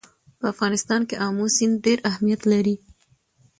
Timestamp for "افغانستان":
0.53-1.01